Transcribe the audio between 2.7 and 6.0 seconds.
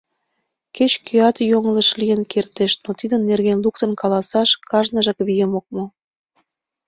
но тидын нерген луктын каласаш кажныжак вийым ок му.